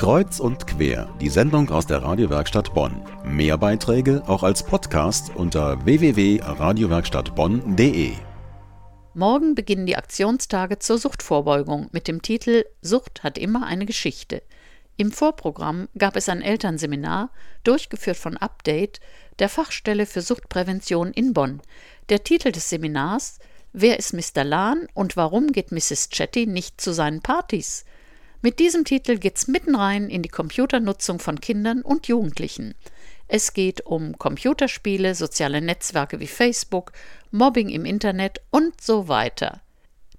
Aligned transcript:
Kreuz 0.00 0.40
und 0.40 0.66
quer, 0.66 1.14
die 1.20 1.28
Sendung 1.28 1.68
aus 1.68 1.86
der 1.86 2.02
Radiowerkstatt 2.02 2.72
Bonn. 2.72 3.02
Mehr 3.22 3.58
Beiträge 3.58 4.22
auch 4.26 4.42
als 4.42 4.62
Podcast 4.62 5.30
unter 5.36 5.84
www.radiowerkstattbonn.de. 5.84 8.12
Morgen 9.12 9.54
beginnen 9.54 9.84
die 9.84 9.98
Aktionstage 9.98 10.78
zur 10.78 10.96
Suchtvorbeugung 10.96 11.90
mit 11.92 12.08
dem 12.08 12.22
Titel 12.22 12.64
Sucht 12.80 13.22
hat 13.22 13.36
immer 13.36 13.66
eine 13.66 13.84
Geschichte. 13.84 14.42
Im 14.96 15.12
Vorprogramm 15.12 15.86
gab 15.98 16.16
es 16.16 16.30
ein 16.30 16.40
Elternseminar, 16.40 17.28
durchgeführt 17.62 18.16
von 18.16 18.38
Update, 18.38 19.00
der 19.38 19.50
Fachstelle 19.50 20.06
für 20.06 20.22
Suchtprävention 20.22 21.12
in 21.12 21.34
Bonn. 21.34 21.60
Der 22.08 22.24
Titel 22.24 22.52
des 22.52 22.70
Seminars 22.70 23.38
Wer 23.74 23.98
ist 23.98 24.14
Mr. 24.14 24.44
Lahn 24.44 24.88
und 24.94 25.18
warum 25.18 25.52
geht 25.52 25.72
Mrs. 25.72 26.08
Chetty 26.08 26.46
nicht 26.46 26.80
zu 26.80 26.94
seinen 26.94 27.20
Partys? 27.20 27.84
Mit 28.42 28.58
diesem 28.58 28.84
Titel 28.84 29.18
geht's 29.18 29.48
mitten 29.48 29.74
rein 29.74 30.08
in 30.08 30.22
die 30.22 30.30
Computernutzung 30.30 31.18
von 31.18 31.40
Kindern 31.40 31.82
und 31.82 32.08
Jugendlichen. 32.08 32.74
Es 33.28 33.52
geht 33.52 33.84
um 33.84 34.16
Computerspiele, 34.16 35.14
soziale 35.14 35.60
Netzwerke 35.60 36.20
wie 36.20 36.26
Facebook, 36.26 36.92
Mobbing 37.30 37.68
im 37.68 37.84
Internet 37.84 38.40
und 38.50 38.80
so 38.80 39.08
weiter. 39.08 39.60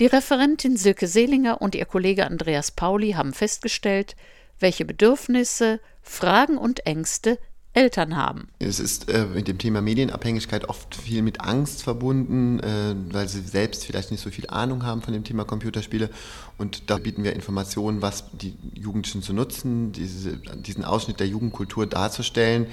Die 0.00 0.06
Referentin 0.06 0.76
Silke 0.76 1.06
Seelinger 1.06 1.62
und 1.62 1.76
ihr 1.76 1.86
Kollege 1.86 2.26
Andreas 2.26 2.72
Pauli 2.72 3.12
haben 3.12 3.32
festgestellt, 3.32 4.16
welche 4.58 4.84
Bedürfnisse, 4.84 5.80
Fragen 6.02 6.58
und 6.58 6.86
Ängste 6.86 7.38
Eltern 7.74 8.16
haben. 8.16 8.48
Es 8.58 8.80
ist 8.80 9.10
äh, 9.10 9.26
mit 9.26 9.46
dem 9.46 9.58
Thema 9.58 9.80
Medienabhängigkeit 9.80 10.68
oft 10.68 10.94
viel 10.94 11.22
mit 11.22 11.40
Angst 11.40 11.82
verbunden, 11.82 12.60
äh, 12.60 12.94
weil 13.12 13.28
sie 13.28 13.40
selbst 13.40 13.84
vielleicht 13.84 14.10
nicht 14.10 14.22
so 14.22 14.30
viel 14.30 14.48
Ahnung 14.48 14.84
haben 14.84 15.02
von 15.02 15.12
dem 15.12 15.22
Thema 15.24 15.44
Computerspiele. 15.44 16.10
Und 16.56 16.90
da 16.90 16.98
bieten 16.98 17.24
wir 17.24 17.34
Informationen, 17.34 18.02
was 18.02 18.24
die 18.32 18.56
Jugendlichen 18.74 19.22
zu 19.22 19.32
nutzen, 19.32 19.92
diese, 19.92 20.38
diesen 20.56 20.84
Ausschnitt 20.84 21.20
der 21.20 21.28
Jugendkultur 21.28 21.86
darzustellen, 21.86 22.66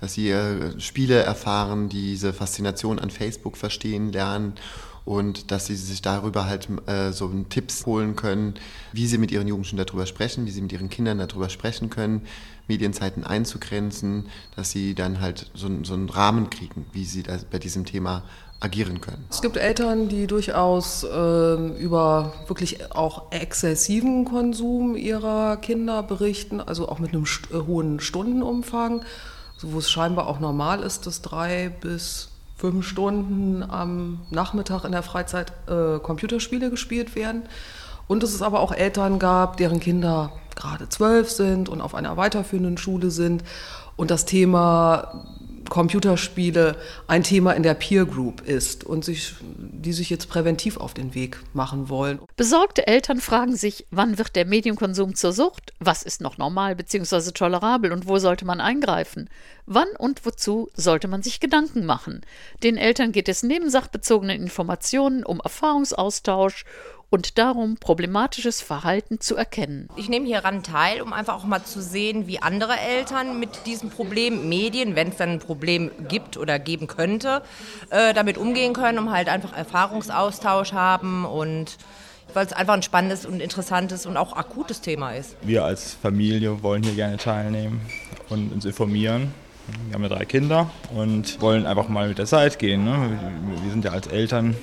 dass 0.00 0.14
sie 0.14 0.30
äh, 0.30 0.78
Spiele 0.80 1.22
erfahren, 1.22 1.88
diese 1.88 2.32
Faszination 2.32 2.98
an 2.98 3.10
Facebook 3.10 3.56
verstehen 3.56 4.12
lernen 4.12 4.54
und 5.04 5.50
dass 5.50 5.66
sie 5.66 5.76
sich 5.76 6.02
darüber 6.02 6.46
halt 6.46 6.68
äh, 6.86 7.12
so 7.12 7.28
Tipps 7.48 7.86
holen 7.86 8.16
können, 8.16 8.54
wie 8.92 9.06
sie 9.06 9.18
mit 9.18 9.30
ihren 9.30 9.48
Jugendlichen 9.48 9.76
darüber 9.76 10.06
sprechen, 10.06 10.46
wie 10.46 10.50
sie 10.50 10.62
mit 10.62 10.72
ihren 10.72 10.90
Kindern 10.90 11.18
darüber 11.18 11.48
sprechen 11.48 11.90
können, 11.90 12.22
Medienzeiten 12.68 13.24
einzugrenzen, 13.24 14.26
dass 14.56 14.70
sie 14.70 14.94
dann 14.94 15.20
halt 15.20 15.50
so, 15.54 15.68
so 15.82 15.94
einen 15.94 16.08
Rahmen 16.08 16.50
kriegen, 16.50 16.86
wie 16.92 17.04
sie 17.04 17.24
bei 17.50 17.58
diesem 17.58 17.84
Thema 17.84 18.22
agieren 18.60 19.00
können. 19.00 19.24
Es 19.28 19.42
gibt 19.42 19.56
Eltern, 19.56 20.08
die 20.08 20.26
durchaus 20.26 21.02
äh, 21.02 21.54
über 21.78 22.32
wirklich 22.46 22.92
auch 22.94 23.32
exzessiven 23.32 24.24
Konsum 24.24 24.96
ihrer 24.96 25.56
Kinder 25.56 26.02
berichten, 26.02 26.60
also 26.60 26.88
auch 26.88 27.00
mit 27.00 27.12
einem 27.12 27.26
st 27.26 27.50
äh, 27.50 27.66
hohen 27.66 27.98
Stundenumfang, 27.98 29.02
also 29.54 29.72
wo 29.72 29.78
es 29.78 29.90
scheinbar 29.90 30.28
auch 30.28 30.38
normal 30.38 30.82
ist, 30.82 31.06
dass 31.06 31.22
drei 31.22 31.70
bis 31.80 32.28
fünf 32.56 32.86
Stunden 32.86 33.62
am 33.62 34.20
Nachmittag 34.30 34.84
in 34.84 34.92
der 34.92 35.02
Freizeit 35.02 35.52
äh, 35.68 35.98
Computerspiele 35.98 36.70
gespielt 36.70 37.16
werden. 37.16 37.42
Und 38.08 38.22
dass 38.22 38.34
es 38.34 38.42
aber 38.42 38.60
auch 38.60 38.72
Eltern 38.72 39.18
gab, 39.18 39.56
deren 39.56 39.80
Kinder 39.80 40.32
gerade 40.54 40.88
zwölf 40.88 41.30
sind 41.30 41.68
und 41.68 41.80
auf 41.80 41.94
einer 41.94 42.16
weiterführenden 42.16 42.78
Schule 42.78 43.10
sind 43.10 43.42
und 43.96 44.10
das 44.10 44.24
Thema 44.24 45.24
Computerspiele 45.72 46.76
ein 47.06 47.22
Thema 47.22 47.52
in 47.52 47.62
der 47.62 47.72
Peer 47.72 48.04
Group 48.04 48.42
ist 48.42 48.84
und 48.84 49.06
sich, 49.06 49.32
die 49.40 49.94
sich 49.94 50.10
jetzt 50.10 50.28
präventiv 50.28 50.76
auf 50.76 50.92
den 50.92 51.14
Weg 51.14 51.38
machen 51.54 51.88
wollen. 51.88 52.20
Besorgte 52.36 52.86
Eltern 52.86 53.22
fragen 53.22 53.56
sich, 53.56 53.86
wann 53.90 54.18
wird 54.18 54.36
der 54.36 54.44
Medienkonsum 54.44 55.14
zur 55.14 55.32
Sucht? 55.32 55.72
Was 55.80 56.02
ist 56.02 56.20
noch 56.20 56.36
normal 56.36 56.76
bzw. 56.76 57.30
tolerabel 57.30 57.90
und 57.90 58.06
wo 58.06 58.18
sollte 58.18 58.44
man 58.44 58.60
eingreifen? 58.60 59.30
Wann 59.64 59.88
und 59.96 60.26
wozu 60.26 60.68
sollte 60.74 61.08
man 61.08 61.22
sich 61.22 61.40
Gedanken 61.40 61.86
machen? 61.86 62.20
Den 62.62 62.76
Eltern 62.76 63.10
geht 63.10 63.30
es 63.30 63.42
neben 63.42 63.70
sachbezogenen 63.70 64.42
Informationen 64.42 65.24
um 65.24 65.40
Erfahrungsaustausch 65.40 66.66
und 67.12 67.36
darum, 67.36 67.76
problematisches 67.76 68.62
Verhalten 68.62 69.20
zu 69.20 69.36
erkennen. 69.36 69.88
Ich 69.96 70.08
nehme 70.08 70.26
hieran 70.26 70.62
teil, 70.62 71.02
um 71.02 71.12
einfach 71.12 71.34
auch 71.34 71.44
mal 71.44 71.62
zu 71.62 71.82
sehen, 71.82 72.26
wie 72.26 72.38
andere 72.38 72.78
Eltern 72.78 73.38
mit 73.38 73.66
diesem 73.66 73.90
Problem 73.90 74.48
Medien, 74.48 74.96
wenn 74.96 75.08
es 75.08 75.18
dann 75.18 75.28
ein 75.28 75.38
Problem 75.38 75.90
gibt 76.08 76.38
oder 76.38 76.58
geben 76.58 76.86
könnte, 76.86 77.42
äh, 77.90 78.14
damit 78.14 78.38
umgehen 78.38 78.72
können, 78.72 78.98
um 78.98 79.12
halt 79.12 79.28
einfach 79.28 79.54
Erfahrungsaustausch 79.54 80.72
haben 80.72 81.26
und 81.26 81.76
weil 82.32 82.46
es 82.46 82.54
einfach 82.54 82.72
ein 82.72 82.82
spannendes 82.82 83.26
und 83.26 83.40
interessantes 83.40 84.06
und 84.06 84.16
auch 84.16 84.34
akutes 84.34 84.80
Thema 84.80 85.12
ist. 85.12 85.36
Wir 85.42 85.64
als 85.64 85.92
Familie 85.92 86.62
wollen 86.62 86.82
hier 86.82 86.94
gerne 86.94 87.18
teilnehmen 87.18 87.82
und 88.30 88.52
uns 88.52 88.64
informieren. 88.64 89.34
Wir 89.86 89.94
haben 89.94 90.02
ja 90.02 90.08
drei 90.08 90.24
Kinder 90.24 90.70
und 90.94 91.42
wollen 91.42 91.66
einfach 91.66 91.90
mal 91.90 92.08
mit 92.08 92.16
der 92.16 92.26
Zeit 92.26 92.58
gehen. 92.58 92.84
Ne? 92.84 93.18
Wir 93.62 93.70
sind 93.70 93.84
ja 93.84 93.90
als 93.90 94.06
Eltern 94.06 94.56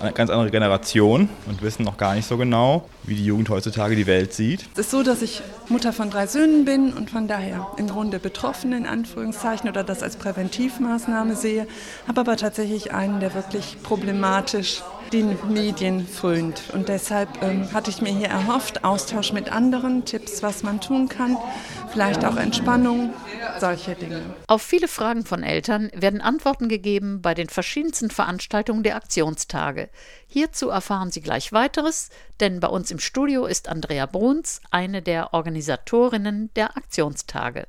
eine 0.00 0.12
ganz 0.12 0.30
andere 0.30 0.50
Generation 0.50 1.28
und 1.46 1.62
wissen 1.62 1.84
noch 1.84 1.96
gar 1.96 2.14
nicht 2.14 2.26
so 2.26 2.36
genau, 2.36 2.88
wie 3.04 3.14
die 3.14 3.24
Jugend 3.24 3.48
heutzutage 3.50 3.96
die 3.96 4.06
Welt 4.06 4.32
sieht. 4.32 4.68
Es 4.74 4.86
ist 4.86 4.90
so, 4.90 5.02
dass 5.02 5.22
ich 5.22 5.42
Mutter 5.68 5.92
von 5.92 6.10
drei 6.10 6.26
Söhnen 6.26 6.64
bin 6.64 6.92
und 6.92 7.10
von 7.10 7.28
daher 7.28 7.66
im 7.76 7.88
Grunde 7.88 8.18
betroffen 8.18 8.72
in 8.72 8.86
Anführungszeichen 8.86 9.68
oder 9.68 9.84
das 9.84 10.02
als 10.02 10.16
Präventivmaßnahme 10.16 11.36
sehe, 11.36 11.66
habe 12.06 12.20
aber 12.20 12.36
tatsächlich 12.36 12.92
einen, 12.92 13.20
der 13.20 13.34
wirklich 13.34 13.76
problematisch 13.82 14.82
den 15.12 15.38
Medien 15.52 16.06
frönt. 16.06 16.62
Und 16.72 16.88
deshalb 16.88 17.42
ähm, 17.42 17.72
hatte 17.72 17.90
ich 17.90 18.00
mir 18.00 18.12
hier 18.12 18.28
erhofft, 18.28 18.84
Austausch 18.84 19.32
mit 19.32 19.50
anderen, 19.50 20.04
Tipps, 20.04 20.42
was 20.42 20.62
man 20.62 20.80
tun 20.80 21.08
kann, 21.08 21.36
vielleicht 21.92 22.24
auch 22.24 22.36
Entspannung, 22.36 23.12
solche 23.58 23.94
Dinge. 23.94 24.22
Auf 24.46 24.62
viele 24.62 24.88
Fragen 24.88 25.24
von 25.24 25.42
Eltern 25.42 25.90
werden 25.94 26.20
Antworten 26.20 26.68
gegeben 26.68 27.22
bei 27.22 27.34
den 27.34 27.48
verschiedensten 27.48 28.10
Veranstaltungen 28.10 28.82
der 28.82 28.96
Aktionstage. 28.96 29.88
Hierzu 30.26 30.68
erfahren 30.68 31.10
Sie 31.10 31.20
gleich 31.20 31.52
weiteres, 31.52 32.10
denn 32.38 32.60
bei 32.60 32.68
uns 32.68 32.90
im 32.90 32.98
Studio 32.98 33.46
ist 33.46 33.68
Andrea 33.68 34.06
Bruns, 34.06 34.60
eine 34.70 35.02
der 35.02 35.34
Organisatorinnen 35.34 36.50
der 36.54 36.76
Aktionstage. 36.76 37.66